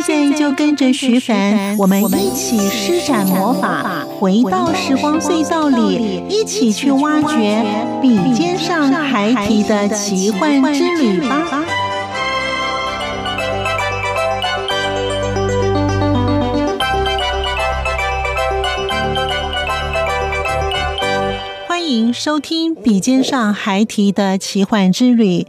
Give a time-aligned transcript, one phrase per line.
[0.00, 7.64] 现在就跟着徐凡，我们一起施展魔法，回到时光隧道里，一起去挖掘
[8.00, 11.64] 笔尖上孩提的奇幻之旅吧！
[21.66, 25.42] 欢迎收听《笔尖上孩提的奇幻之旅》。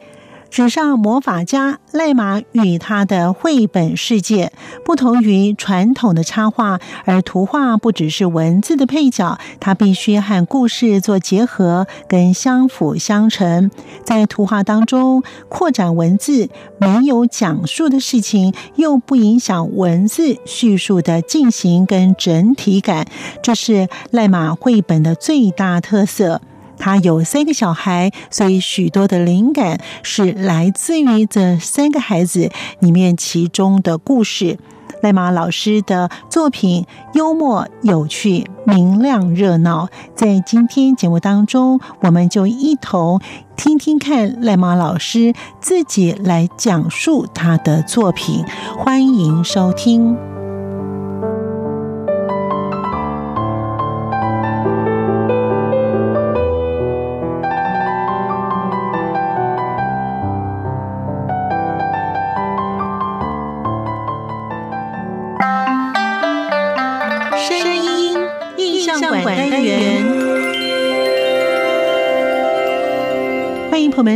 [0.50, 4.52] 纸上魔法家赖马与他的绘本世界
[4.84, 13.70] 不同于传统的插画，而图画不只是文字的配角，它必须和故事做结合，跟相辅相成。
[14.04, 23.08] 在图画当中扩展文字，没有讲述的事情，又不影响文字叙述的进行跟整体感，
[23.44, 26.42] 这是赖马绘本的最大特色。
[26.80, 32.50] 他有三个小孩，所以许多的灵感是来自于这三个孩子
[32.80, 34.58] 里面其中的故事。
[35.02, 43.22] 赖马老师的作品幽默、有趣、明亮、热闹，在今天节目当中，我们就一同
[43.56, 48.44] 听听看赖马老师自己来讲述他的作品。
[48.78, 50.39] 欢迎收听。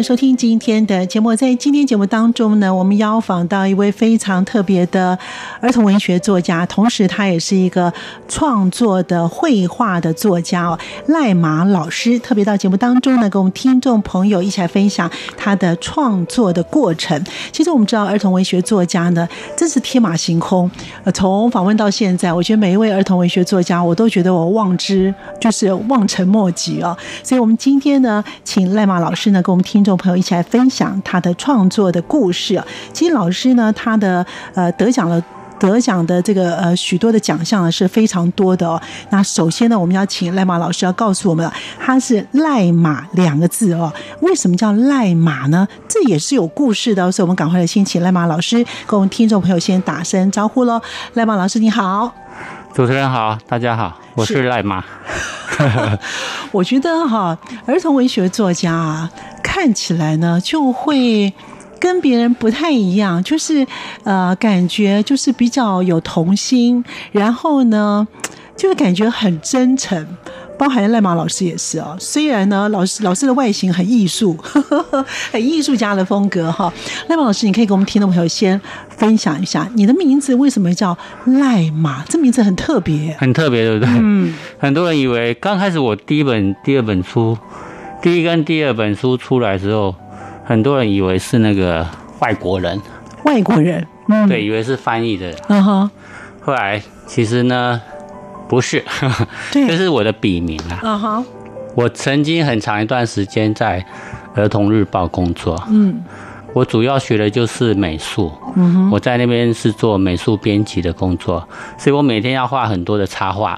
[0.04, 1.34] 收听今天的节目。
[1.34, 5.18] 在今天节目当中呢，我们邀访到一位非常特别的
[5.62, 7.92] 儿童文学作家，同时他也是一个
[8.28, 10.78] 创作的绘画的作家哦，
[11.08, 12.20] 赖马老师。
[12.20, 17.24] 特别到节目当中呢，跟我们听众朋友一起来分享他的创作的过程。
[17.52, 20.70] 其实我们知道，儿童文学作家呢，真是天马行空。
[21.04, 26.98] 呃，从访问到现在，我觉得每一位儿童文学作家，我都觉得我望之就是望尘莫及哦。
[27.24, 29.84] 所以，我们今天呢，请赖马老师呢，跟我们听。
[29.84, 32.62] 听朋友，一起来分享他的创作的故事。
[32.92, 35.24] 其实老师呢，他的呃得奖了，
[35.60, 38.82] 得奖的这个呃许多的奖项呢是非常多的哦。
[39.12, 41.50] 那首先呢，我们要请赖马老师要告诉我们，
[41.80, 43.92] 他是赖马两个字哦。
[44.22, 45.68] 为什么叫赖马呢？
[45.88, 50.82] 这也是有故事的，所以我们赶快来先请赖马老师跟我们听众朋友先打声招呼喽。
[51.14, 52.14] 赖马老师你好，
[52.74, 54.84] 主持人好，大家好，我是赖妈。
[56.52, 59.12] 我觉得哈，儿童文学作家啊。
[59.44, 61.32] 看起来呢，就会
[61.80, 63.68] 跟别人不太一样，就是
[64.04, 68.08] 呃，感觉就是比较有童心，然后呢，
[68.58, 70.18] 就是感觉很真诚。
[70.58, 74.38] 包含赖马老师也是哦，虽然呢，老师老师的外形很艺术，
[75.32, 76.72] 很艺术家的风格哈。
[77.08, 78.60] 赖马老师，你可以给我们听众朋友先
[78.90, 82.04] 分享一下，你的名字为什么叫赖马？
[82.08, 83.90] 这名字很特别，很特别，对不对？
[84.00, 87.38] 嗯，很多人以为刚开始我第一本、第二本书。
[88.02, 89.96] 第一跟第二本书出来之后，
[90.44, 91.88] 很多人以为是那个
[92.20, 92.80] 外国人，
[93.24, 95.34] 外国人，嗯对，以为是翻译的。
[95.48, 95.90] 嗯哼。
[96.42, 97.82] 后来其实呢，
[98.54, 98.84] 不是，
[99.52, 100.80] 这是我的笔名啊。
[100.84, 101.26] 嗯哼。
[101.74, 103.84] 我曾经很长一段时间在
[104.36, 105.60] 儿童日报工作。
[105.72, 106.04] 嗯。
[106.54, 108.32] 我主要学的就是美术。
[108.56, 108.92] 嗯哼。
[108.92, 111.48] 我在那边是做美术编辑的工作，
[111.80, 113.58] 所以我每天要画很多的插画。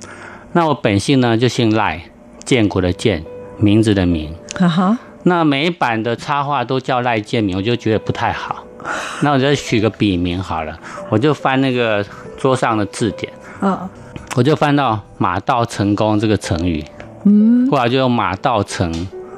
[0.52, 2.02] 那我本姓呢，就姓赖，
[2.44, 3.24] 建国的建。
[3.58, 4.98] 名字的名，哈哈。
[5.22, 8.62] 那每一版的插画都叫赖建明，我就觉得不太好。
[9.22, 10.78] 那我就取个笔名好了。
[11.08, 12.04] 我就翻那个
[12.36, 13.32] 桌上的字典，
[13.62, 13.88] 嗯，
[14.34, 16.84] 我就翻到“马到成功”这个成语，
[17.24, 18.92] 嗯，后来就用马到成，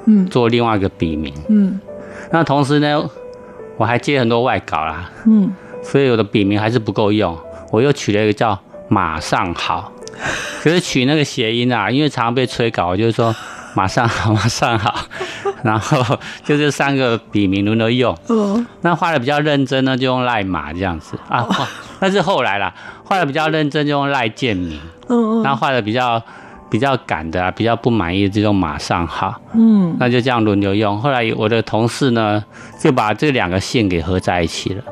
[0.07, 1.81] 嗯，做另外一个笔名，嗯。
[2.31, 3.09] 那同时呢，
[3.77, 5.53] 我还接很多外稿啦，嗯，
[5.83, 7.37] 所以我的笔名还是不够用，
[7.71, 8.59] 我又取了一个叫
[8.89, 9.93] “马上好”，
[10.63, 13.35] 可是取那个谐音啊，因为常常被催稿，我就是说。
[13.75, 14.99] 马上好， 马上好，
[15.63, 18.19] 然后 就这三个笔名轮流用。
[18.27, 21.17] 哦，那画的比较认真呢，就用赖马这样子。
[21.29, 21.47] 啊。
[22.01, 22.73] 但是后来啦，
[23.05, 26.23] 画的比较认真就用赖建明，嗯嗯，然后画的比较
[26.71, 30.99] 比较赶的啊，比较不满意就用马上哈，嗯，那就这样轮流用。
[30.99, 32.45] 后来我的同事呢，
[32.79, 34.83] 就把这两个姓给合在一起了，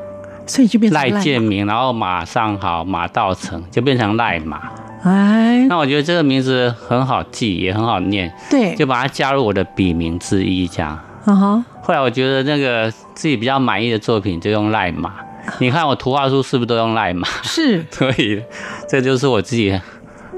[0.45, 4.61] 所以就变成赖建明，然后马上好马道成就变成赖马。
[5.03, 10.99] 哎，那我觉得这个名字很好记，也很好念，对，就把它加入我的笔名之一，这样。
[11.25, 11.65] 嗯哼。
[11.83, 15.13] 后来我觉得那个自己比较满意的作品就用赖马。
[15.59, 17.27] 你看我图画书是不是都用赖马？
[17.43, 18.41] 是， 所以
[18.87, 19.79] 这就是我自己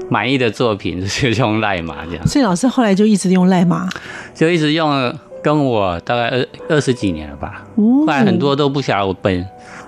[0.08, 2.26] 满意的作品，就用赖马这样。
[2.26, 3.88] 所以老师后来就一直用赖马，
[4.34, 5.12] 就一直用，
[5.42, 7.64] 跟我大概二二十几年了吧。
[7.76, 9.46] 后来很多都不晓得我本。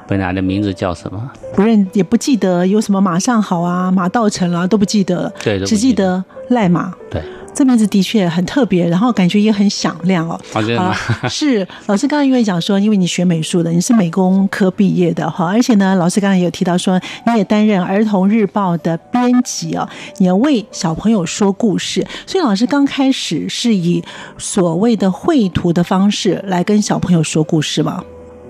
[0.09, 1.31] 本来的名字叫什么？
[1.55, 5.33] 不认也不记得，有什么马上好啊，马道成啊，都不记得了。
[5.43, 6.93] 对，只记得赖马。
[7.09, 7.23] 对，
[7.55, 10.41] 这名字的确很特别，然后感觉也很响亮哦。
[10.79, 10.97] 啊，
[11.29, 19.89] 是老师刚刚因为讲说，因为你学美术的，你是美工科毕业的哈，而且呢，老师刚才有提到说，你也担任儿童日报的编辑哦，
[20.19, 24.03] 你要为小朋友说故事，所以老师刚开始是以
[24.39, 28.03] 所谓的绘图的方式来跟小朋友说故事吗？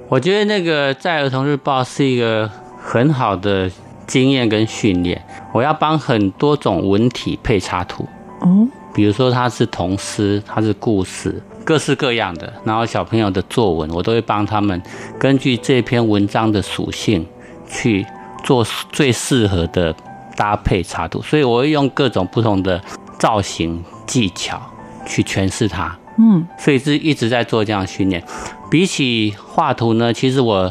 [0.09, 3.71] 我觉得那个在儿童日报是一个很好的
[4.07, 5.21] 经验跟训练。
[5.53, 8.07] 我要帮很多种文体配插图，
[8.41, 12.53] 哦，比如说他是童诗，他是故事，各式各样的。
[12.65, 14.81] 然后小朋友的作文，我都会帮他们
[15.19, 17.27] 根据这篇文章的属性
[17.69, 18.07] 去
[18.45, 19.95] 做最适合的
[20.37, 21.23] 搭配插图。
[21.23, 22.83] 所以我会用各种不同的
[23.19, 24.61] 造型技巧
[25.07, 25.99] 去诠释它。
[26.19, 28.23] 嗯，所以是一直在做这样训练。
[28.71, 30.71] 比起画图呢，其实我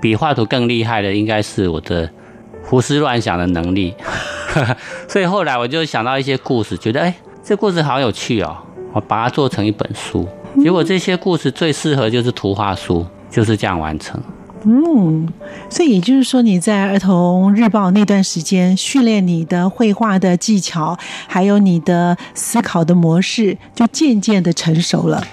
[0.00, 2.10] 比画图更厉害的应该是我的
[2.64, 3.94] 胡思乱想的能力。
[5.06, 7.14] 所以后来我就想到一些故事，觉得哎，
[7.48, 8.54] 这故事好有趣哦，
[8.92, 10.28] 我把它做成一本书。
[10.62, 14.20] 结果这些故事最适合就是图画书，就是这样完成。
[14.64, 15.26] 嗯，
[15.70, 20.94] 所以也就是说你在儿童日报那段时间训练你的绘画的技巧，
[21.26, 25.24] 还有你的思考的模式，就渐渐的成熟了。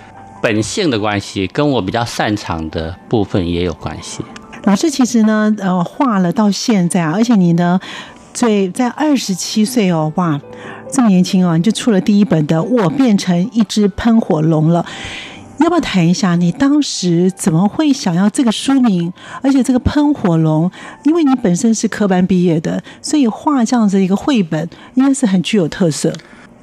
[0.41, 4.23] 本性的关系跟我比较擅长的部分也有关系。
[4.63, 7.77] 老师其实呢，呃，画了到现在啊，而且你呢，
[8.33, 10.39] 最在二十七岁哦，哇，
[10.95, 14.81] 这么年轻哦，你就出了第一本的《我变成一只喷火龙了》。
[15.61, 19.11] 要不要谈一下你当时怎么会想要这个书名？
[19.43, 20.71] 而且这个喷火龙，
[21.03, 26.13] 因为你本身是科班毕业的，所以画这样子一个绘本，应该是很具有特色。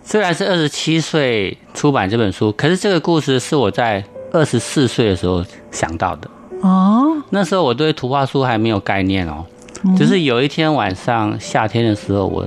[0.02, 4.02] 虽然是二十七岁出版这本书，可是这个故事是我在
[4.32, 6.30] 二十四岁的时候想到的
[6.62, 7.22] 哦。
[7.28, 9.44] 那时候我对图画书还没有概念哦，
[9.94, 12.46] 只是有一天晚上夏天的时候，我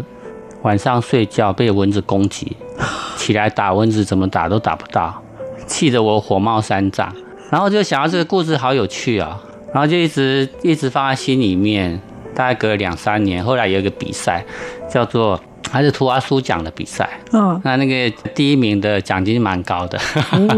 [0.66, 2.58] 晚上睡觉被蚊子攻击，
[3.16, 5.22] 起来打蚊子怎么打都打不到，
[5.68, 7.14] 气得我火冒三丈，
[7.52, 9.40] 然后就想到这个故事好有趣啊，
[9.72, 12.02] 然后就一直一直放在心里面。
[12.34, 14.44] 大概隔了两三年，后来有一个比赛
[14.92, 15.40] 叫做。
[15.72, 20.00] 还是图画书奖的比赛，嗯，那那个第一名的奖金蛮高的，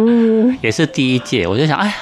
[0.62, 1.48] 也是第一届。
[1.48, 1.94] 我就想，哎呀，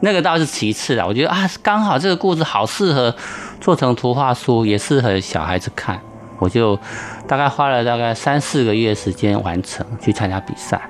[0.00, 1.06] 那个倒是其次了。
[1.06, 3.14] 我觉得啊，刚好这个故事好适合
[3.60, 6.00] 做成图画书，也适合小孩子看。
[6.38, 6.78] 我就
[7.26, 10.80] 大概花了大概三四个月时间完成去参加比赛，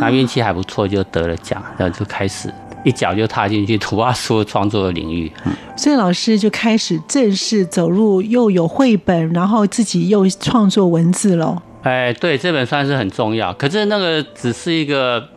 [0.00, 2.52] 那运气还不错，就得了奖，然后就开始。
[2.84, 5.30] 一脚就踏进去图画书创作的领域，
[5.76, 11.62] 所以老师就开始正式走入又有绘本，然后自己又创作文字了。
[11.84, 13.54] 哎，对，这本算是很重要。
[13.54, 15.28] 可是那个只是一个，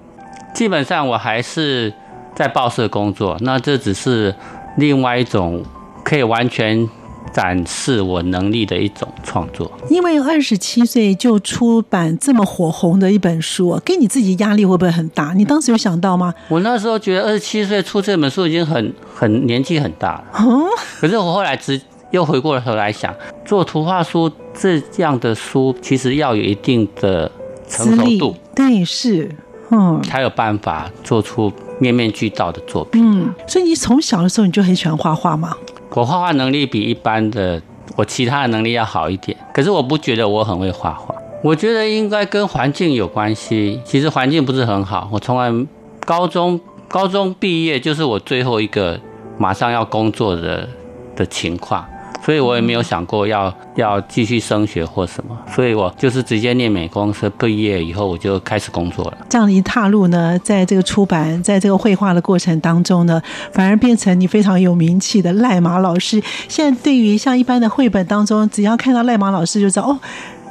[0.56, 1.94] 基本上我还是
[2.34, 4.34] 在报社工作，那这只是
[4.78, 5.64] 另外一种
[6.04, 6.90] 可以完全。
[7.36, 9.70] 展示我能力的一种创作。
[9.90, 15.34] 因为二十七岁就出版这么火红的一本书，给你自己压力会不会很大？
[15.34, 16.34] 你当时有想到吗？
[16.48, 20.24] 我那时候觉得二十七岁出这本书已经很很年纪很大了。
[20.40, 20.64] 嗯。
[21.02, 23.14] 可是我后来只又回过头来想，
[23.44, 27.30] 做图画书这样的书，其实要有一定的
[27.68, 28.36] 成熟度。
[28.56, 29.30] 对，是，
[29.72, 33.04] 嗯，才有办法做出面面俱到的作品。
[33.04, 35.58] 嗯，所以你从小的时候你就很喜欢画画吗？
[35.96, 37.62] 我画画能力比一般的
[37.96, 41.16] 我其他的能力要好一点，可是我不觉得我很会画画。
[41.42, 43.80] 我觉得应该跟环境有关系。
[43.86, 45.68] 其实环境不是很好，我从来
[46.06, 46.60] 高中
[46.90, 49.00] 高中毕业就是我最后一个
[49.38, 50.68] 马上要工作的
[51.16, 51.86] 的情况。
[52.26, 59.18] 所以我也没有想过要要继续升学或什么，所以我就是直接念美工，是毕业以后我就开始工作了。
[59.30, 66.20] 这样一踏入呢，在这个出版，在这个绘画的过程当中呢，反而变成你非常有名气的赖马老师。
[66.48, 70.00] 现在对于像一般的绘本当中，只要看到赖马老师就知道哦，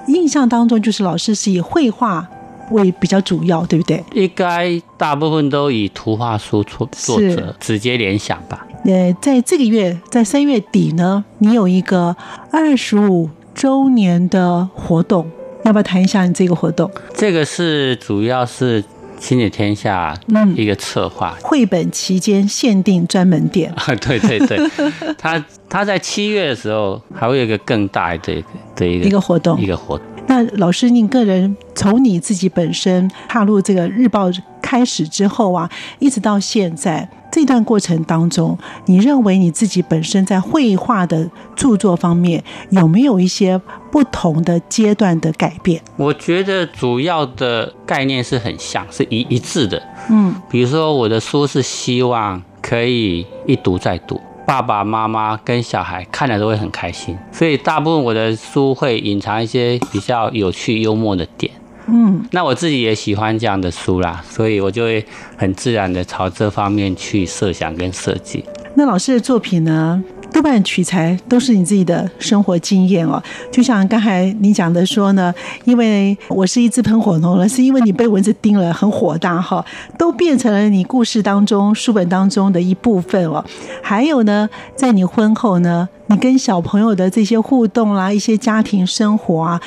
[0.06, 2.28] 印象当中就是老师是以绘画
[2.70, 4.02] 为比较主要，对不对？
[4.12, 8.66] 应该大部分都以图画书作作者直接联想吧。
[8.84, 12.16] 呃，在这个月，在三月底呢，你有一个
[12.50, 15.30] 二十五周年的活动，
[15.64, 16.90] 要不要谈一下你这个活动？
[17.14, 18.84] 这个是主要是。
[19.24, 20.14] 亲子天下
[20.54, 24.58] 一个策划，绘本期间限定专门店 啊，对对对，
[25.16, 28.44] 他他在七月的时候还会有一个更大的
[28.76, 30.06] 的一个一个活动，一个活动。
[30.26, 37.08] 那老师，您个人从你自己本身踏入这个日报开始之后啊，一直到现在。
[37.34, 43.60] 这段过程当中，你认为你自己本身在绘画的著作方面有没有一些
[43.90, 45.82] 不同的阶段的改变？
[45.96, 49.82] 我觉得主要的概念是很像，是一一致的。
[50.08, 61.50] 嗯，比如说我的书是希望可以一读再读，爸爸妈妈跟小孩看了都会很开心，所以大部分我的书会隐藏一些比较有趣幽默的点。
[61.86, 65.04] 嗯，那我自己也喜欢这样的书啦，所以我就会
[65.36, 68.44] 很自然的朝这方面去设想跟设计。
[68.74, 70.02] 那老师的作品呢？
[70.34, 73.22] 多半取材都是你自己的生活经验哦，
[73.52, 75.32] 就像刚才你讲的说呢，
[75.64, 79.64] 因为我是一只喷火龙了，是因为你被蚊子叮了，很火大哈，
[79.96, 83.44] 都变成了你故事当中、书本当中的一部分哦。
[83.80, 89.62] 还有呢，在你婚后呢，你跟小朋友的这些互动啦，一些家庭生活啊，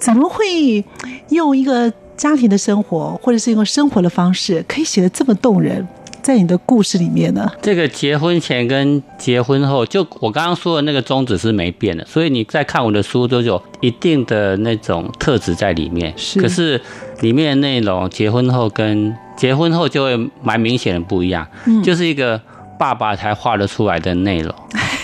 [0.00, 0.84] 怎么会
[1.28, 5.86] 用一个家庭的生活，或者是用生活的方式，可以写得这么动人？
[6.22, 16.12] 在你的故事里面呢，这个结婚前跟结婚后，就我刚刚说的那个宗旨是没变的，所以你在看我的书都有一定的那种特质在里面。
[16.16, 16.80] 是，可是
[17.20, 22.40] 里面的内容结婚后跟结婚后就会蛮明显的不一样，嗯就是一个
[22.78, 24.54] 爸爸才画得出来的内容。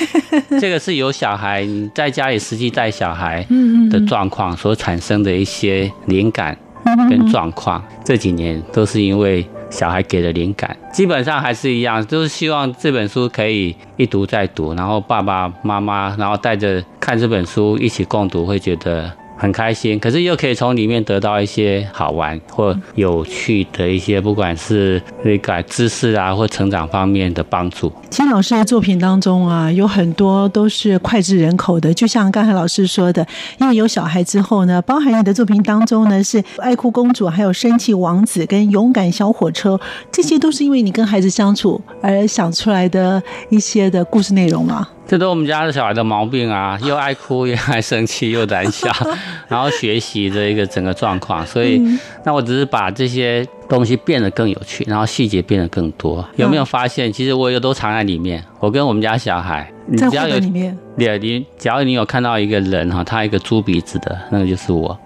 [0.61, 3.47] 这个是有小孩你在家里实际带小孩
[3.91, 6.57] 的状况所产生的一些灵感
[7.11, 9.47] 跟状况，这几年都是因为。
[9.69, 19.13] 小孩给的灵感基本上还是一样，就是希望这本书可以一读再读，然后爸爸妈妈然后带着看这本书一起共读，会觉得。
[19.37, 27.93] 很开心，可是又可以从里面得到一些好玩或有趣的一些，不管是那个知识啊或成长方面的帮助。
[28.09, 33.27] 金老师的作品当中啊，有很多都是脍炙人口的，就像刚才老师说的，
[33.59, 39.79] 因为有小孩之后呢，包含你的作品当中呢是爱哭公主，还有生气王子跟勇敢小火车，
[40.11, 44.91] 这些都是因为你跟孩子相处而想出来的一些的故事内容啊。
[45.07, 48.91] 这都我们家的小孩的毛病啊， 又爱哭，又爱生气，又胆小，
[49.49, 51.47] 然后学习的一个整个状况。
[51.47, 51.81] 所以，
[52.25, 56.27] 那我只是把这些东西变得更有趣，然后细节变得更多。
[56.37, 58.43] 有没有发现，其实我有都藏在里面？
[58.59, 64.99] 我跟我们家小孩，你只要有里面，你只要你有看到一个人哈，他一个猪鼻子的那个就是我。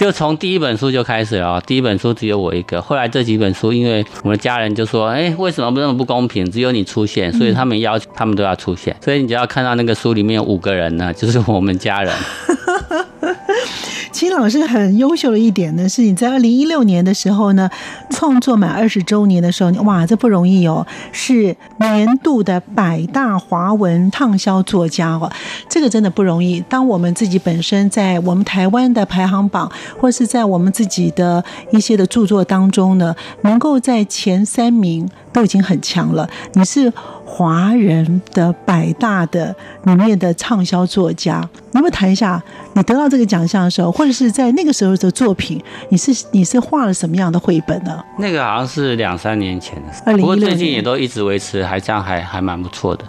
[0.00, 6.50] 就从第一本书就开始了，第一本书只有我一个，后来这几本书，因为我的家人就说，哎，为什么不那么不公平？
[6.50, 12.10] 只有你出现，所以他们要他们都要出现，所以你只要看到那个书里面有五个人呢，就是我们家人。
[14.12, 17.70] 金老师很优秀的一点呢，是你在二零一六年的时候呢，
[18.10, 25.30] 创作满二十周年的时候，哇，这不容易哦，是年度的百大华文畅销作家哦，
[25.68, 26.60] 这个真的不容易。
[26.68, 35.08] 当我们自己本身在我们台湾的排行榜，或是在我们自己的一些的著作当中呢，能够在前三名。
[35.32, 36.28] 都已经很强了。
[36.54, 36.92] 你是
[37.24, 41.40] 华人的百大的里面的畅销作家，
[41.72, 42.42] 能不能谈一下
[42.74, 45.62] 你得到这个奖项的时候，或者是在那个时候的作品？
[45.90, 48.02] 你是你是画了什么样的绘本呢？
[48.18, 53.04] 那个好像是两三年前的事，不过最近也都一直维持，还这样还还蛮不错的。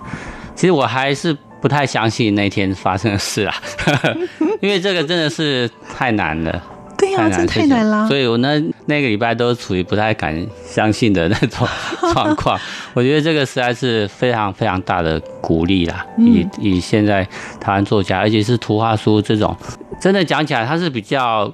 [0.56, 3.56] 其实我还是不太相信那天发生的事啊，
[4.62, 6.64] 因为这个真的是太难了。
[7.02, 8.08] 对呀，这太难了。
[8.08, 11.68] 所以我那那个礼拜都处于不太敢相信的那种
[12.14, 12.60] 状况。
[12.94, 16.06] 我觉得这个实在是非常非常大的鼓励啦。
[16.20, 17.28] 以以现在
[17.60, 19.56] 台湾作家，而且是图画书这种，
[20.00, 21.52] 真的讲起来，它是比较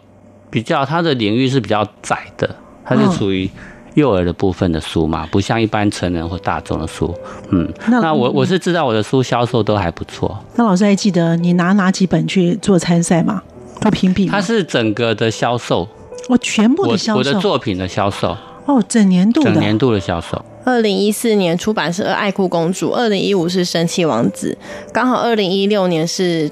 [0.49, 3.49] 比较它的领域是比较窄的，它是属于
[3.93, 7.15] 幼儿的部分的书嘛，不像一般成人或大众的书。
[7.51, 10.37] 嗯，那我我是知道我的书销售都还不错。
[10.55, 13.41] 那老师还记得你拿哪几本去做参赛吗？
[13.81, 15.87] 做评比，它是整个的销售，
[16.29, 20.43] 我全部的销售，我的作品的销售，哦，整年度的，整年度的销售。
[20.65, 24.57] 二零一四年出版是《爱哭公主》，二零一五是《生气王子》，
[24.91, 26.51] 刚好二零一六年是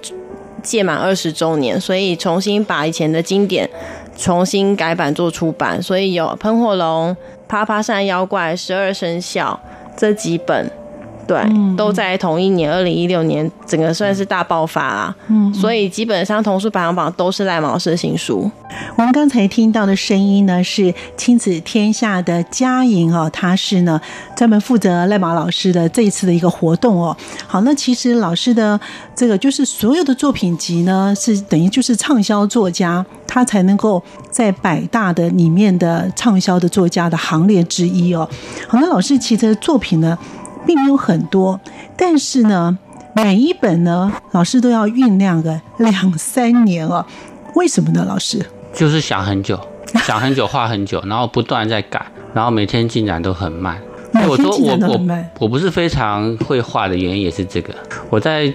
[0.63, 3.69] 届满二十周年，所以重新把以前的经典
[4.17, 7.09] 重新改版做出版，所以有《喷火龙》
[7.49, 9.59] 《啪啪山妖怪》《十二生肖》
[9.99, 10.71] 这几本
[11.27, 11.43] 对，
[11.75, 15.15] 都在同一年，二零一六年，整个算是大爆发啦。
[15.27, 18.49] 嗯，所以基本上同书排行榜都是赖老师的新书。
[18.95, 23.99] 我们刚才听到的声音呢，是亲子天下的佳莹哦，他是呢
[24.35, 27.15] 专门负责赖马老师的这一次的一个活动哦。
[27.47, 28.79] 好，那其实老师的
[29.15, 38.29] 这个就是所有的作品集呢，是等于就是畅销作家，他才能够在百大的里面的畅销的作家的行列之一哦。
[38.67, 40.15] 好，那老师其实作品呢。
[40.65, 41.59] 并没有很多，
[41.95, 42.77] 但是呢，
[43.13, 47.05] 每一本呢，老师都要酝酿个两三年哦。
[47.55, 48.05] 为什么呢？
[48.07, 49.59] 老师就是想很久，
[50.03, 53.77] 想很久，画很久，然后不断在改，然后每天进展都很慢。
[54.27, 57.73] 我说我我我不是非常会画的原因也是这个，
[58.09, 58.53] 我在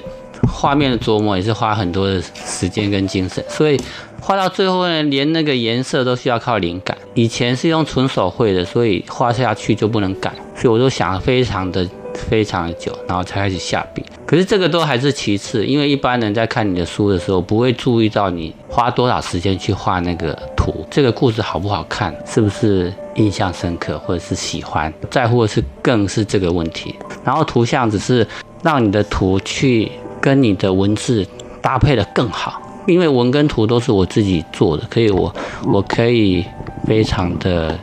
[0.51, 3.79] 画面的琢磨也是花很多的时间跟精神，所以
[4.21, 6.97] 画到最后呢，连那个颜色都需要靠灵感。
[7.15, 11.87] 以前是用纯手绘的，所以画下去就不能改，所以我都想非常的。
[12.15, 14.05] 非常的久，然后才开始下笔。
[14.27, 26.95] 可是这个都还是其次，因为一般人在看你的书的时候，不会注意到你花多少时间去画那个图，这个故事好不好看，是不是印象深刻，或者是喜欢，在乎的是更是这个问题。
[27.25, 28.27] 然后图像只是
[28.63, 29.91] 让你的图去
[30.21, 31.27] 跟你的文字
[31.61, 36.45] 搭配的更好，因为文跟图都是我自己做的，可以我我可以
[36.87, 37.77] 非常的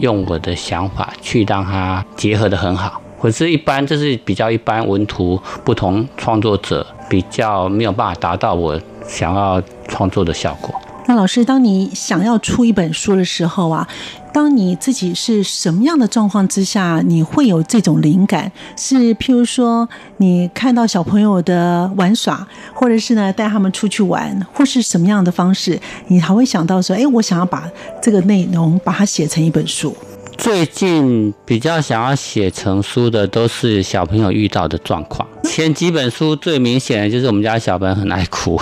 [0.00, 3.00] 用我的想法去让它结合的很好。
[3.20, 10.74] 可是，一般这是比较一般文图不同创作者比较没有办法达到我想要创作的效果。
[11.06, 13.88] 那老师，当你想要出一本书的时候啊，
[14.30, 18.52] 当你自己是什么样的状况之下，你会有这种灵感？
[18.76, 27.66] 是譬如说，你看到小朋友的玩耍，或者是呢带他们出去玩，或是什么样的方式，你还会想到说，哎，我想要把
[28.02, 29.96] 这个内容把它写成一本书。
[30.38, 35.26] 最近比较想要写成书的，都是小朋友遇到的状况。
[35.42, 38.56] 前几本书最明显的就是我们家小朋友 很爱哭，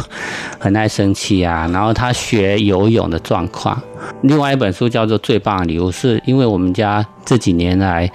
[0.59, 3.79] 很爱生气啊，然后他学游泳的状况。
[4.23, 8.11] 另外一本书叫做《最棒的礼物》，是因为我们家这几年来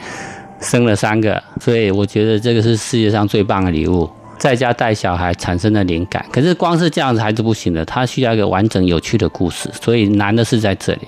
[0.59, 4.09] 生了三个，所以我觉得这个是世界上最棒的礼物。
[4.39, 11.01] 在家带小孩产生的灵感，可是光是这样子还是不行的，他需要一个完整有趣的故事，所以难的是在这里。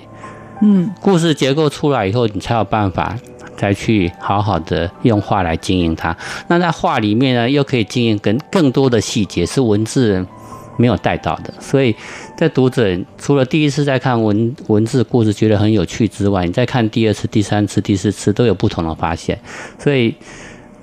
[0.66, 3.20] 嗯，故事结构出来以后，你才有办法
[3.58, 6.16] 再去好好的用画来经营它。
[6.48, 10.26] 那在画里面呢，又可以经营更更多的细节，是文字
[10.78, 11.54] 没有带到的。
[11.60, 11.94] 所以
[12.38, 19.38] 在读者除了第一次在看文文字故事觉得很有趣之外，你再看第二次、第三次、第四次都有不同的发现。
[19.78, 20.16] 所以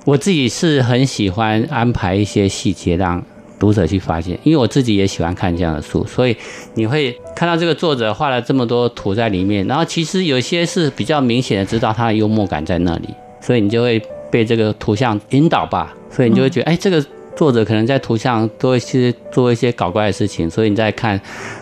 [0.05, 3.25] 我自己是很喜欢安排一些细节让。
[3.61, 6.35] 读者去发现，因为我自己也喜欢看这样的书，所以
[6.75, 13.09] 你会看到这个作者画了这么多图在里面，然后其实有些是比较明显的知道他的幽默感在那里，
[13.41, 17.05] 所以你就会被这个图像引导吧，所以你就会觉得，哎，这个
[17.37, 21.21] 作者可能在图像多一些做一些搞怪的事情，所以你在看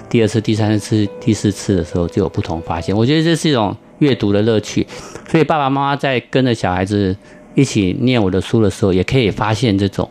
[0.08, 2.96] 第二次、第三次、第四次的时候就有不同发现。
[2.96, 4.86] 我觉得这是一种阅读的乐趣，
[5.28, 7.16] 所以爸爸妈妈在跟着小孩子
[7.56, 10.08] 一起念我的书的时候，也可以发现这种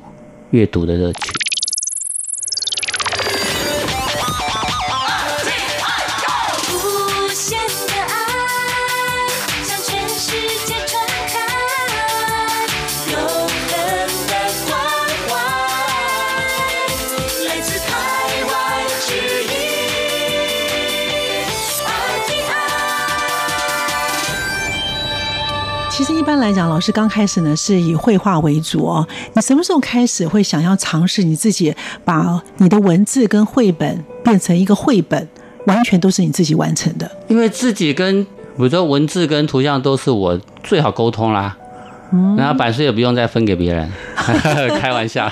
[0.51, 1.46] 阅读的乐趣。
[26.47, 29.05] 来讲，老师刚开始呢是以绘画为主哦。
[29.33, 35.27] 你什么时候开始会想要尝试你自己把你的文字跟绘本变成一个绘本，
[35.65, 37.11] 完全都是你自己完成的？
[37.27, 38.29] 因为自己跟比
[38.59, 41.57] 如说文字跟图像都是我最好沟通啦，
[42.37, 43.91] 然后版税也不用再分给别人，
[44.79, 45.29] 开玩笑，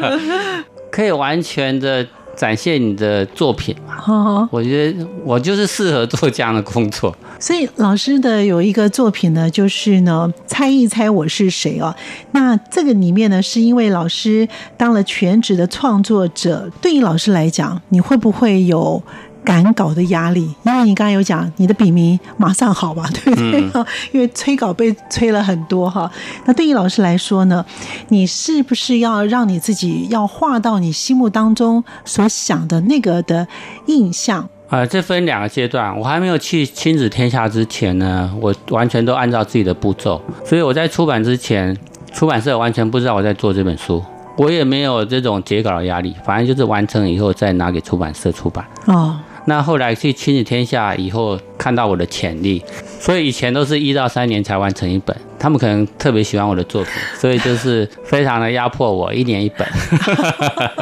[0.92, 2.06] 可以完全的。
[2.38, 4.48] 展现你的作品嘛？
[4.52, 7.14] 我觉得我就是适合做这样的工作。
[7.40, 11.94] 所以老师的有一个作品呢，就是呢，猜一猜我是谁哦。
[12.30, 19.02] 那这个里面呢，是因为老师当了全职的创作者，对于老师来讲，你会不会有？
[19.48, 23.62] 赶稿的压力，因为你刚才有讲你的笔名马上好吧， 对不对？
[24.12, 26.10] 因为催稿被催了很多哈。
[26.44, 27.64] 那对于老师来说呢，
[28.08, 33.48] 你是不是要让你自己要画到你心目当中所想的那个的
[33.86, 34.46] 印象？
[34.68, 35.98] 呃，这分两个阶段。
[35.98, 40.20] 我还没有去亲子天下之前呢，我完全都按照自己的步骤。
[40.44, 41.74] 所以我在出版之前，
[42.12, 44.04] 出版社完全不知道我在做这本书，
[44.36, 46.14] 我也没有这种截稿的压力。
[46.22, 48.62] 反正就是完成以后再拿给出版社出版。
[48.84, 49.18] 哦。
[49.48, 52.62] 那后来去亲子天下以后，看到我的潜力，
[53.00, 55.16] 所以以前都是一到三年才完成一本。
[55.38, 59.66] 他们可能特别喜欢我的作品，所以就是非常的压迫我，一年一本，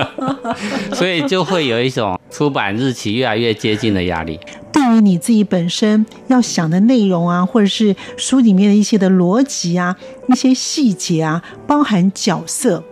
[0.93, 4.41] 所以就会有一种出版日期越来越接近的压力。
[4.73, 9.95] 对于你自己本身要想的内容啊，或者是书里面的一些的逻辑啊、
[10.27, 12.83] 一些细节啊，包含角色，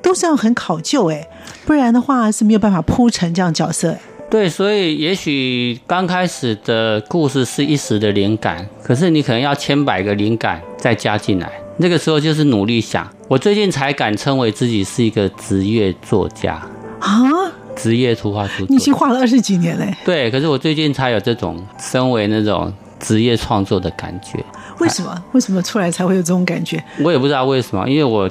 [0.00, 1.26] 都是要很考究哎，
[1.66, 3.96] 不然的话是没有办法铺成这样角色。
[4.30, 11.52] 对，所以也许刚开始的故事是一时的灵感，可是你可能要千百个灵感再加进来。
[11.76, 13.08] 那个时候就是努力想。
[13.28, 16.54] 我最近才敢称为自己是一个职业作家
[16.98, 17.22] 啊，
[17.76, 18.66] 职业图画书。
[18.68, 19.94] 你已经画了二十几年嘞。
[20.04, 24.44] 对，可是我最近才有这种身为那种职业创作的感觉。
[24.80, 25.24] 为什么？
[25.32, 26.82] 为什么出来才会有这种感觉？
[27.00, 28.28] 我也不知道为什么，因为我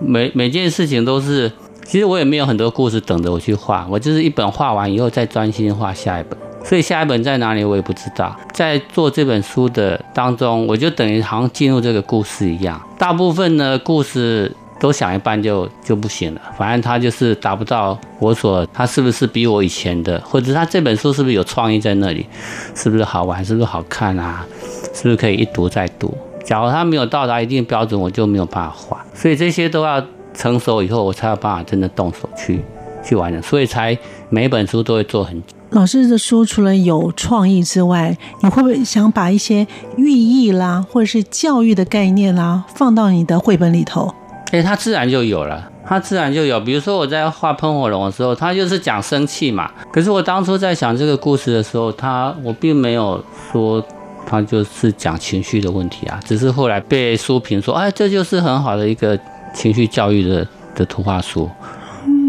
[0.00, 1.50] 每每件事情都是。
[1.88, 6.38] 其实我也没有很多故事等着我去画，我就是一本画完以后再专心画下一本。
[6.62, 8.36] 所以下一本在哪里我也不知道。
[8.52, 12.78] 在做这本书的当中，我就等于好像进入这个故事一样。
[12.98, 22.26] 大部分呢故事都想一半就就不行了，反正他就是达不到我所，他是不是比我以前的，或者他这本书是不是有创意在那里，
[22.74, 24.44] 是不是好玩，是不是好看啊，
[24.92, 26.14] 是不是可以一读再读？
[26.44, 29.02] 假如他没有到达一定标准，我就没有办法画。
[29.14, 30.04] 所以这些都要。
[30.38, 32.62] 成熟以后，我才有办法真的动手去
[33.04, 33.98] 去完成，所以才
[34.30, 35.48] 每本书都会做很久。
[35.70, 44.14] 老师的书除了有创意之外，你会不会想把一些寓意啦，或者是教育的概念啦，放到你的绘本里头？
[44.52, 46.58] 哎，它自然就有了，它自然就有。
[46.60, 49.70] 比如说我在画喷火龙的时候，它就是讲生气嘛。
[49.92, 53.22] 可是我当初在想这个故事的时候，它我并没有
[53.52, 53.84] 说
[54.24, 59.18] 它就是讲情绪的问题啊，只是后来被书评说，哎，这就是很好的一个。
[59.54, 61.48] 情绪教育的的图画书，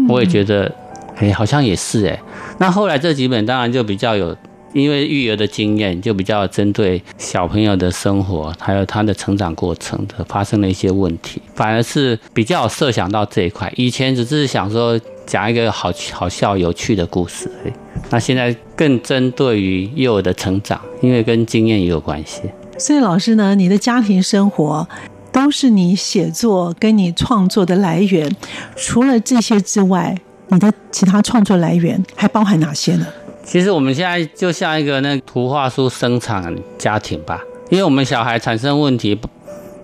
[0.08, 0.70] 我也觉得，
[1.16, 2.20] 哎，好像也是哎。
[2.58, 4.36] 那后来这几本当然就比较有，
[4.72, 13.72] 因为育儿的经验，就比较针对小朋友的生活，还有他的成长过程的发生了一些问题，反而是比较设想到这一块。
[13.76, 17.72] 以前只是想说讲一个好好笑有趣的故事，而已
[18.10, 22.42] 那现在更针对于幼儿的成长，因为跟经验也有关系。
[22.78, 24.88] 所以老师呢，你的家庭生活。
[25.32, 28.30] 都是你写作跟你创作的来源。
[28.76, 30.16] 除了这些之外，
[30.48, 33.06] 你的其他创作来源还包含哪些呢？
[33.44, 39.18] 其实我们现在就像一个那图画书生产家庭吧，因为我们小孩产生问题，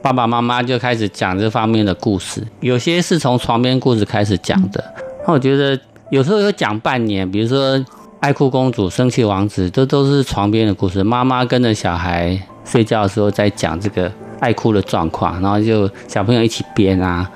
[0.02, 2.46] 爸爸妈妈就开始讲这方面的故事。
[2.61, 4.85] 有些是从床边故事开始讲的，
[5.26, 5.78] 那我觉得
[6.11, 7.85] 有时候有讲半年，比如说
[8.20, 11.02] 爱哭公主、生气王子，这都是床边的故事。
[11.02, 14.12] 妈妈跟着小孩睡觉的时候在讲这个。
[14.38, 17.26] 爱哭的状况，然后就小朋友一起编啊，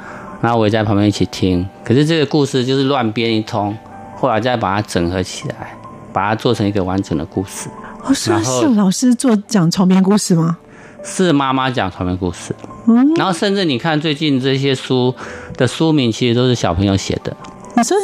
[0.42, 1.66] 然后我也在旁边一起听。
[1.82, 3.74] 可是这个故事就是乱编一通，
[4.14, 5.74] 后来再把它整合起来，
[6.12, 7.70] 把它做成一个完整的故事。
[8.04, 10.58] 哦，是是老师做讲床边故事吗？
[11.02, 12.54] 是妈妈讲床边故事。
[12.86, 15.14] 嗯，然后甚至你看最近这些书
[15.56, 17.34] 的书名，其实都是小朋友写的。
[17.74, 17.96] 你说《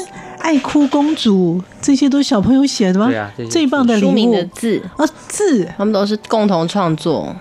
[0.46, 3.08] 爱哭公主》这些都是小朋友写的吗？
[3.08, 7.34] 对啊，最棒的书名的字啊字，他们都是共同创作。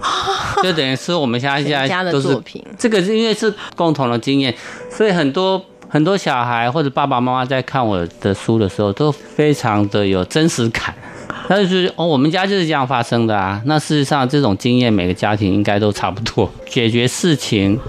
[0.62, 2.28] 就等于是我们现在现在都是
[2.78, 4.54] 这个，因为是共同的经验，
[4.90, 10.94] 所以很多很多小孩或者爸爸妈妈在看我的书的时候，都非常的有真实感。
[11.48, 13.58] 他就是哦，我们家就是这样发生的啊。
[13.64, 17.80] 那事实上，这种经验每个家庭应该都差不多，解决事情。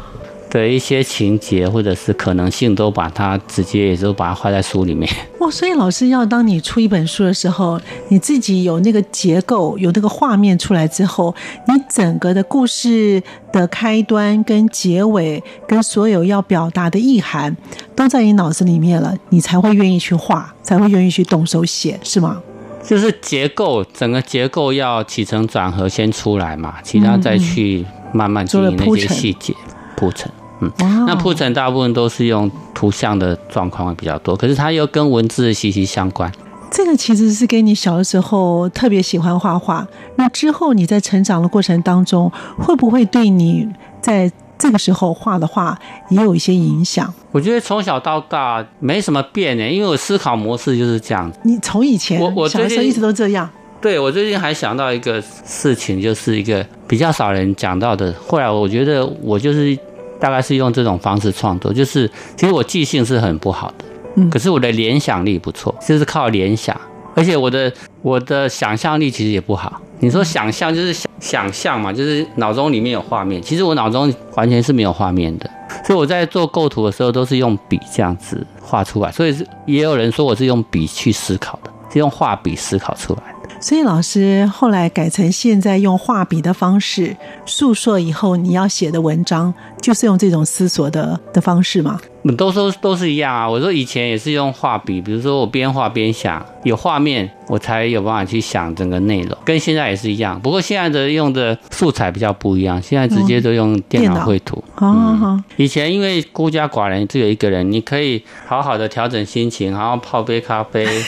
[0.52, 5.10] 的一些情节或者是可能性，都把它直接也都把它画在书里面。
[5.40, 11.34] 哇，所以老师要当你出一本书的时候，你自己有那个结构，有那个画面出来之后，
[11.68, 17.56] 你整个的故事的开端跟结尾，跟所有要表达的意涵，
[17.96, 22.42] 都在你脑子里面了，你才会愿意去画，才会愿意去动手写，是吗？
[22.84, 29.54] 就是结构，整个结构要起承转合先出来嘛，其他再去慢慢经营那些细节
[29.96, 30.30] 铺陈。
[30.62, 30.72] 嗯，
[31.08, 36.32] 那铺陈大部分都是用图像的状况会比较多，可是它又跟文字息息相关。
[36.70, 43.68] 这个其实是跟你小的时候特别喜欢画画，那之后你在成长的过程当中，会不会对你
[44.00, 45.78] 在这个时候画的画
[46.10, 47.14] 也有一些影响？
[47.32, 51.30] 我觉得从小到大没什么变呢，因为我思考模式就是这样。
[51.44, 53.50] 你从以前我我小时候一直都这样。
[53.82, 58.14] 对我最近还想到一个事情，就是一个比较少人讲到的。
[58.28, 59.78] 后来我觉得我就是。
[60.22, 66.80] 大概是用这种方式创作，就是其实我记性是很不好的，嗯，可是我的联想力不错，就是靠联想，
[67.16, 69.82] 而且我的我的想象力其实也不好。
[70.00, 75.50] 你说想象就是想想象嘛，就是脑中里面有画面，其实我脑中完全是没有画面的，
[75.86, 81.72] 所以我在做构图的时候都是用笔这样子画出来，所以是也有人说我是用笔去思考的。
[81.94, 83.50] 是用画笔思考出来的。
[83.60, 87.14] 所以老师后来改成现在用画笔的方式
[87.46, 92.00] 诉说以后你要写的文章，就是用这种思索的的方式吗？
[92.38, 93.50] 都说都是一样啊。
[93.50, 100.40] 我说以前也是用画笔，比如说我边画边想，有画面我才有办法去想整个内容，跟现在也是一样。
[100.40, 104.64] 不过现在的用的素材比较不一样，现在直接都用电脑绘图。
[104.76, 110.88] 哦，以前因为孤家寡人只有一个人，你可以好好的调整心情，然后泡杯咖啡。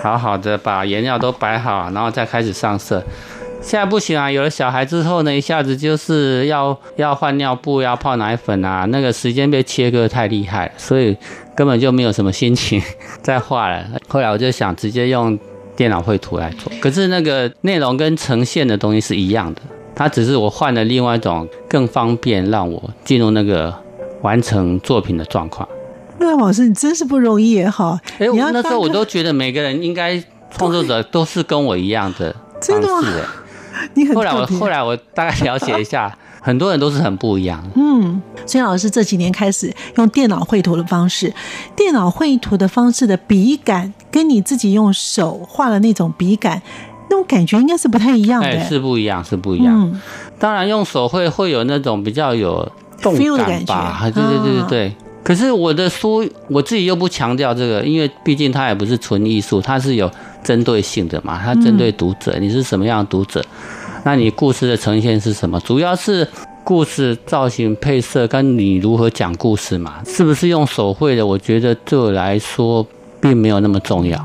[0.00, 3.02] 好好的把颜料都摆好，然后再开始上色。
[3.60, 11.16] 现在不行啊，有了小孩之后呢，一下子就是要要换尿布，要泡奶粉啊，那个时间被切割太厉害，所以
[11.54, 12.80] 根本就没有什么心情
[13.20, 13.84] 再画了。
[14.06, 15.38] 后来我就想直接用
[15.76, 19.60] 电脑绘图来做，可是那个内容跟呈现的东西是一样的，
[19.94, 23.74] 它只是我换了另外一种更方便让我进入那个
[24.22, 25.68] 完成作品的状况。
[26.18, 28.00] 那老师，你真是不容易哈！
[28.18, 30.22] 哎，那时候我都觉得每个人应该
[30.56, 33.28] 创作者都是跟我一样的方式的。
[33.94, 37.62] 你很后来我后来我大概了解一下， 很多人都是很不一样。
[37.74, 41.32] 嗯，所以老师这几年开始用电脑绘图的方式，
[41.76, 46.62] 电脑绘图的方式的笔感，跟你自己用手画的那种笔感，
[47.10, 48.60] 那种感觉应该是不太一样的。
[48.64, 50.00] 是不一样，是不一样。
[50.38, 52.70] 当然用手绘会有那种比较有
[53.02, 54.00] 动感吧？
[54.02, 54.96] 对对对对对。
[55.24, 60.10] 可是我的书，我自己又不强调这个，因为毕竟它也不是纯艺术，它是有
[60.42, 63.44] 针对性的嘛，它针对读者，你是什么样的读者，
[64.04, 65.60] 那你故事的呈现是什么？
[65.60, 66.26] 主要是
[66.64, 71.26] 故事造型、配色跟你如何讲故事嘛，是不是用手绘的？
[71.26, 72.86] 我觉得对我来说。
[73.20, 74.18] 并没有那么重要。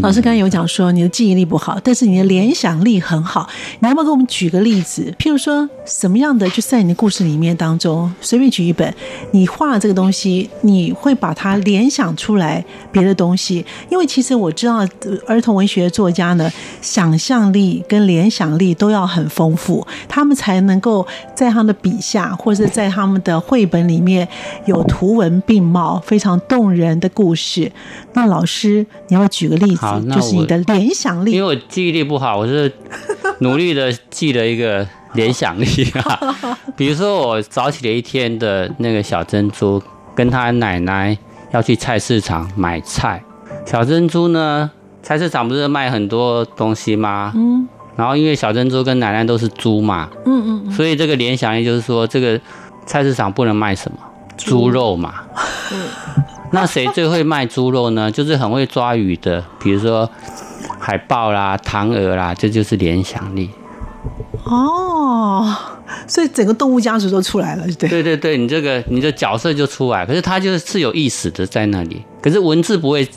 [0.00, 3.48] 老师刚才有讲说你的记忆力不好，但是你的联想力很好。
[3.80, 5.14] 你要不要给我们举个例子？
[5.18, 8.94] 譬如说什么样的，就在你的故事里面当中，随便举一本，
[9.32, 13.64] 你画这个东西，你会把它联想出来别的东西。
[13.90, 14.86] 因为其实我知道，
[15.26, 16.50] 儿童文学作家呢，
[16.80, 24.26] 想象力跟联想力都要很丰富，他们才能够在他们的笔下，或者在他们的绘本里面
[24.66, 27.70] 有图文并茂、非常动人的故事。
[28.14, 31.32] 那老师，你要举个例子，就是你的联想力。
[31.32, 32.72] 因为我记忆力不好，我是
[33.40, 36.18] 努力的记了一个联想力啊。
[36.74, 39.82] 比如说，我早起的一天的那个小珍珠，
[40.14, 41.16] 跟他奶奶
[41.52, 43.22] 要去菜市场买菜。
[43.66, 44.70] 小珍珠呢，
[45.02, 47.32] 菜市场不是卖很多东西吗？
[47.36, 47.68] 嗯。
[47.94, 52.40] 然后因为小珍珠跟奶奶都是猪嘛，嗯嗯，所以这个联想力就是说，这个
[52.86, 53.98] 菜市场不能卖什么
[54.38, 55.12] 猪肉嘛。
[55.70, 55.78] 嗯。
[56.52, 58.10] 那谁最会卖猪肉呢？
[58.12, 60.08] 就是很会抓鱼的，比如说
[60.78, 63.50] 海豹啦、唐鹅啦，这就是联想力。
[64.44, 65.54] 哦，
[66.06, 73.08] 所以整个动物家族都出来了，对对对对，你这个你的角色就出来，可是它就是有意识的在那里，可是文字不会，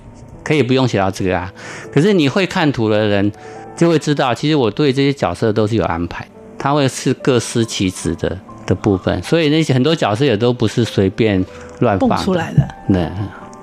[0.44, 1.52] 可以不用写到这个啊。
[1.92, 3.32] 可是你会看图的人
[3.76, 8.38] 就会知道，其实我对这些角色都是有安排，他会是各司其职的。
[8.68, 11.46] 的部分，所以那些很多角色也都不是随便
[11.80, 12.68] 乱蹦出来的。
[12.88, 13.10] 那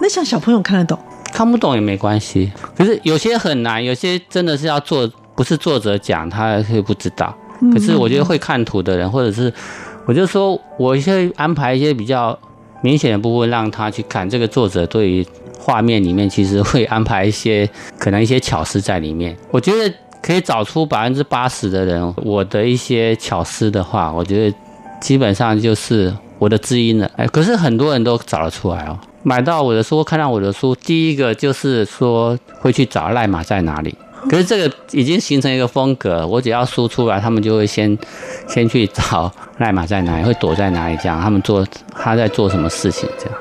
[0.01, 0.99] 那像小朋友看得懂，
[1.33, 2.51] 看不懂也没关系。
[2.77, 7.35] 可是有些很难，有些真的是要做，不是作者讲他会不知道。
[7.73, 9.53] 可是我觉得会看图的人，或者是
[10.07, 12.37] 我就说，我会安排一些比较
[12.83, 14.29] 明显的部分让他去看。
[14.29, 15.27] 这个作者对于
[15.59, 19.37] 画面里面其实会安排一些可能一些巧思在里面。
[19.51, 24.57] 我觉得可以找出百分之八十的人，我的一些巧思的话，我觉得。
[25.03, 28.99] 基本上就是我的知音了，哎，可是很多人都找得出来哦。
[29.23, 33.95] 买到我的书，看到我的书，第一个就是说会去找赖马在哪里。
[34.29, 37.97] 可是这个已经形成一个风格，我只要书出来，他们就会先
[38.49, 43.35] 先去找赖马在哪里，会躲在哪里，这样他们做他在做什么事情，这样。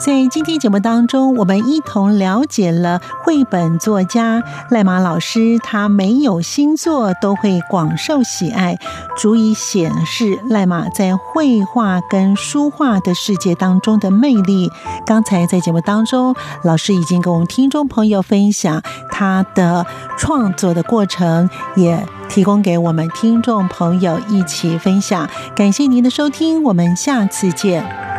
[0.00, 8.78] 在今天节目当中，我们一同了解了绘本作家赖马老师，他没有新作都会广受喜爱，
[9.18, 14.72] 足以显示赖马在绘画跟书画的世界当中的魅力。
[15.04, 16.34] 刚才在节目当中，
[16.64, 19.84] 老师已经跟我们听众朋友分享他的
[20.16, 25.28] 创作的过程，也提供给我们听众朋友一起分享。
[25.54, 28.09] 感谢您的收听，我们下次见。